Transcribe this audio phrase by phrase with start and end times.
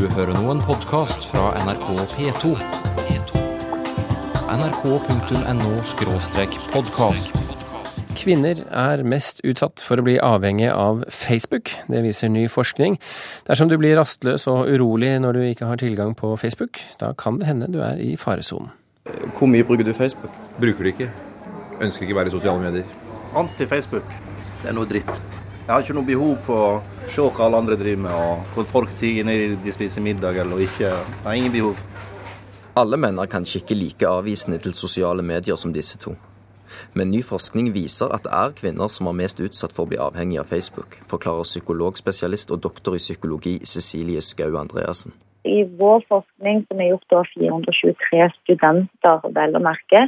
[0.00, 2.54] Du hører nå en podkast fra NRK P2.
[4.48, 7.28] nrk.no-podkast.
[8.16, 11.68] Kvinner er mest utsatt for å bli avhengig av Facebook.
[11.92, 12.96] Det viser ny forskning.
[13.44, 17.36] Dersom du blir rastløs og urolig når du ikke har tilgang på Facebook, da kan
[17.36, 18.72] det hende du er i faresonen.
[19.36, 20.32] Hvor mye bruker du Facebook?
[20.56, 21.12] Bruker det ikke.
[21.76, 22.88] Ønsker ikke være i sosiale medier.
[23.36, 24.08] Anti-Facebook.
[24.62, 25.39] Det er noe dritt.
[25.70, 28.64] Jeg har ikke noe behov for å se hva alle andre driver med, og hvor
[28.66, 30.88] folk tiger når de spiser middag eller ikke.
[30.88, 31.78] Jeg har ingen behov.
[32.80, 36.16] Alle menn er kanskje ikke like avvisende til sosiale medier som disse to.
[36.98, 40.00] Men ny forskning viser at det er kvinner som er mest utsatt for å bli
[40.02, 45.14] avhengig av Facebook, forklarer psykologspesialist og doktor i psykologi Cecilie Skau Andreassen.
[45.46, 50.02] I vår forskning, som er gjort av 423 studenter, vel å merke,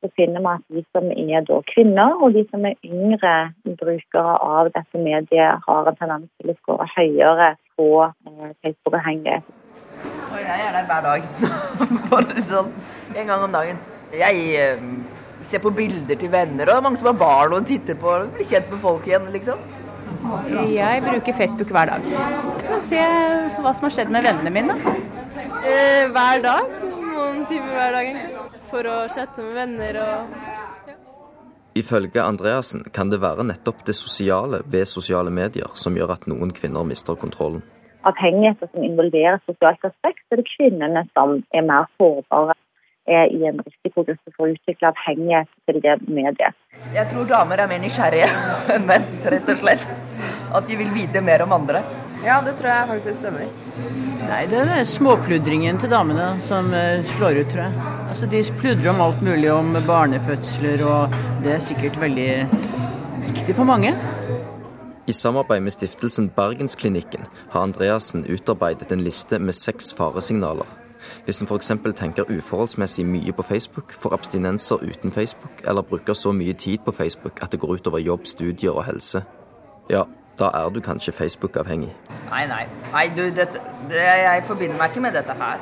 [0.00, 3.34] så finner vi at de som er da kvinner, og de som er yngre
[3.82, 9.56] brukere av dette mediet, har en tendens til å skåre høyere på eh, Facebook-avhengighet.
[10.30, 11.26] Og jeg er der hver dag.
[12.10, 12.70] Bare sånn
[13.16, 13.82] en gang om dagen.
[14.16, 14.86] Jeg eh,
[15.44, 18.16] ser på bilder til venner, og det er mange som har barn og titter på
[18.36, 19.60] blir kjent med folk igjen, liksom.
[20.68, 22.08] Jeg bruker Facebook hver dag
[22.66, 23.00] for å se
[23.62, 24.76] hva som har skjedd med vennene mine.
[25.60, 26.72] Eh, hver dag.
[26.80, 28.59] Noen timer hver dag, egentlig.
[28.70, 30.34] For å chatte med venner og
[31.74, 36.50] Ifølge Andreassen kan det være nettopp det sosiale ved sosiale medier som gjør at noen
[36.54, 37.62] kvinner mister kontrollen.
[38.10, 42.56] Avhengigheter som involverer sosialt aspekt, er det kvinnene som er mer sårbare
[43.10, 46.58] er i en risikogruppe for å utvikle avhengighet til det mediet.
[46.94, 48.28] Jeg tror damer er mer nysgjerrige
[48.74, 49.86] enn menn, rett og slett.
[50.50, 51.82] At de vil vite mer om andre.
[52.24, 53.46] Ja, det tror jeg faktisk stemmer.
[54.28, 57.86] Nei, det er den småpludringen til damene som eh, slår ut, tror jeg.
[58.12, 62.28] Altså, De pludrer om alt mulig om barnefødsler, og det er sikkert veldig
[63.30, 63.94] viktig for mange.
[65.08, 70.68] I samarbeid med stiftelsen Bergensklinikken har Andreassen utarbeidet en liste med seks faresignaler.
[71.24, 71.72] Hvis en f.eks.
[71.96, 76.92] tenker uforholdsmessig mye på Facebook, får abstinenser uten Facebook, eller bruker så mye tid på
[76.92, 79.24] Facebook at det går utover jobb, studier og helse,
[79.90, 80.04] ja,
[80.40, 81.90] da er du kanskje Facebook-avhengig.
[82.30, 82.62] Nei, nei.
[82.92, 85.60] nei du, dette, det, jeg forbinder meg ikke med dette her.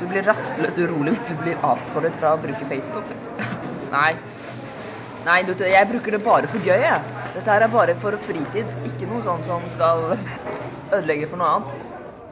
[0.00, 3.08] Du blir rastløs urolig hvis du blir avskåret fra å bruke Facebook.
[3.96, 4.12] nei.
[5.24, 7.16] Nei, du, jeg bruker det bare for gøy, jeg.
[7.34, 8.68] Dette her er bare for fritid.
[8.88, 11.88] Ikke noe sånt som skal ødelegge for noe annet.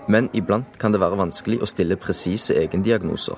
[0.09, 3.37] Men iblant kan det være vanskelig å stille presise egendiagnoser,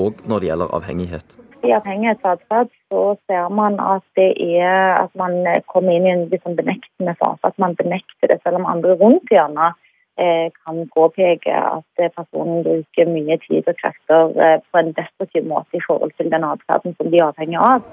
[0.00, 1.36] og når det gjelder avhengighet.
[1.64, 5.40] I avhengighetsatferd så ser man at det er at man
[5.72, 7.42] kommer inn i en liksom benektende fase.
[7.48, 9.72] At man benekter det, selv om andre rundt gjerne
[10.20, 15.78] eh, kan påpeke at personen bruker mye tid og krefter eh, på en destruktiv måte
[15.78, 17.86] i forhold til den atferden som de er avhengig av.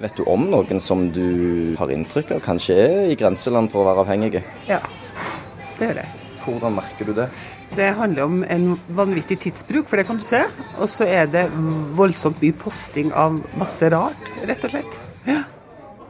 [0.00, 3.90] Vet du om noen som du har inntrykk av kanskje er i grenseland for å
[3.90, 4.44] være avhengige?
[4.68, 4.82] Ja,
[5.80, 6.25] det er jeg.
[6.46, 7.26] Hvordan merker du det?
[7.74, 10.44] Det handler om en vanvittig tidsbruk, for det kan du se.
[10.78, 11.48] Og så er det
[11.98, 15.00] voldsomt mye posting av masse rart, rett og slett.
[15.26, 15.42] Ja.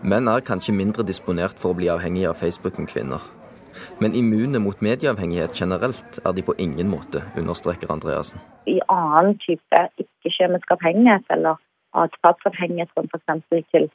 [0.05, 3.25] Menn er kanskje mindre disponert for å bli avhengig av Facebook enn kvinner.
[4.01, 8.43] Men immune mot medieavhengighet generelt er de på ingen måte, understreker Andreassen.
[8.69, 11.57] I annen type ikke-kjemisk avhengighet eller
[11.97, 13.65] atferdsavhengighet, som f.eks.
[13.73, 13.89] til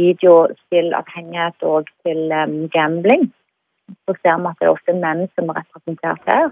[0.00, 3.28] videospillavhengighet og til um, gambling,
[4.04, 6.46] så ser vi at det er ofte menn som er representert her.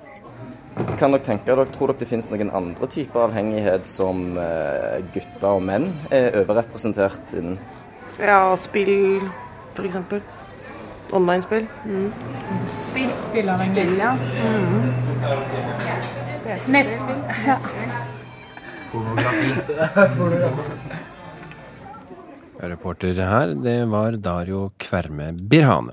[0.96, 5.50] Kan dere tenke dere, Tror dere det finnes noen andre typer avhengighet som eh, gutter
[5.58, 7.56] og menn er overrepresentert innen?
[8.20, 9.20] Ja, spill
[9.76, 9.96] f.eks.
[11.12, 11.66] Online-spill.
[11.84, 12.12] Mm.
[12.88, 13.10] Spill.
[13.26, 13.98] Spillavhengighet.
[14.00, 14.12] Ja.
[14.16, 14.82] Mm.
[16.72, 17.20] Nettspill.
[17.46, 17.56] Ja.
[22.62, 25.92] Reporter her, det var Dario Kverme Birhane.